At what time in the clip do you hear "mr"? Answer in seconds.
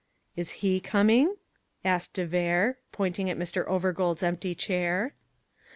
3.37-3.67